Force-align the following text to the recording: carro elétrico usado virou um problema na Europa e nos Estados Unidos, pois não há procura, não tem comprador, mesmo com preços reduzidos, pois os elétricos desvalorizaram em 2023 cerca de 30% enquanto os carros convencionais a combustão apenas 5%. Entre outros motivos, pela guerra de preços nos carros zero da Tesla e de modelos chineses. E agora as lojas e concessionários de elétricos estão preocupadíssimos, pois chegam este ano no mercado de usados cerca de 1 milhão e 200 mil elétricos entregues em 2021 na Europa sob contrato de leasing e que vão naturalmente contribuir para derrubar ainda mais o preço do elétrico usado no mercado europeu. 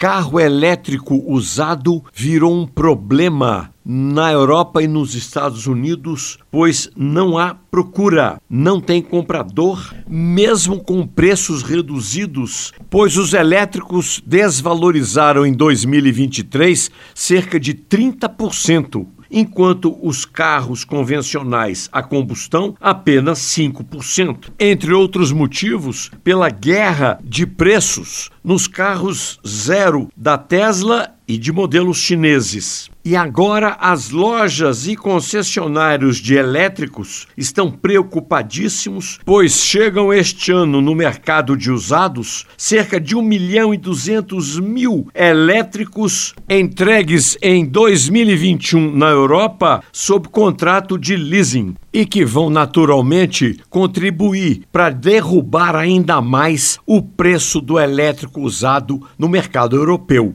carro 0.00 0.40
elétrico 0.40 1.22
usado 1.30 2.02
virou 2.14 2.58
um 2.58 2.66
problema 2.66 3.70
na 3.84 4.32
Europa 4.32 4.82
e 4.82 4.88
nos 4.88 5.14
Estados 5.14 5.66
Unidos, 5.66 6.38
pois 6.50 6.88
não 6.96 7.36
há 7.36 7.54
procura, 7.54 8.40
não 8.48 8.80
tem 8.80 9.02
comprador, 9.02 9.94
mesmo 10.08 10.82
com 10.82 11.06
preços 11.06 11.62
reduzidos, 11.62 12.72
pois 12.88 13.18
os 13.18 13.34
elétricos 13.34 14.22
desvalorizaram 14.24 15.44
em 15.44 15.52
2023 15.52 16.90
cerca 17.14 17.60
de 17.60 17.74
30% 17.74 19.06
enquanto 19.30 19.96
os 20.02 20.24
carros 20.24 20.84
convencionais 20.84 21.88
a 21.92 22.02
combustão 22.02 22.76
apenas 22.80 23.38
5%. 23.40 24.50
Entre 24.58 24.92
outros 24.92 25.32
motivos, 25.32 26.10
pela 26.24 26.50
guerra 26.50 27.18
de 27.22 27.46
preços 27.46 28.30
nos 28.42 28.66
carros 28.66 29.38
zero 29.46 30.08
da 30.16 30.36
Tesla 30.36 31.14
e 31.28 31.38
de 31.38 31.52
modelos 31.52 31.98
chineses. 31.98 32.89
E 33.02 33.16
agora 33.16 33.78
as 33.80 34.10
lojas 34.10 34.86
e 34.86 34.94
concessionários 34.94 36.18
de 36.18 36.34
elétricos 36.34 37.26
estão 37.34 37.70
preocupadíssimos, 37.70 39.18
pois 39.24 39.52
chegam 39.54 40.12
este 40.12 40.52
ano 40.52 40.82
no 40.82 40.94
mercado 40.94 41.56
de 41.56 41.70
usados 41.70 42.46
cerca 42.58 43.00
de 43.00 43.16
1 43.16 43.22
milhão 43.22 43.72
e 43.72 43.78
200 43.78 44.60
mil 44.60 45.08
elétricos 45.14 46.34
entregues 46.46 47.38
em 47.40 47.64
2021 47.64 48.94
na 48.94 49.08
Europa 49.08 49.82
sob 49.90 50.28
contrato 50.28 50.98
de 50.98 51.16
leasing 51.16 51.74
e 51.90 52.04
que 52.04 52.22
vão 52.22 52.50
naturalmente 52.50 53.58
contribuir 53.70 54.64
para 54.70 54.90
derrubar 54.90 55.74
ainda 55.74 56.20
mais 56.20 56.78
o 56.86 57.00
preço 57.00 57.62
do 57.62 57.80
elétrico 57.80 58.42
usado 58.42 59.00
no 59.18 59.26
mercado 59.26 59.74
europeu. 59.74 60.34